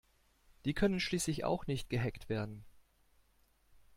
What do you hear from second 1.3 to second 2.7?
auch nicht gehackt werden.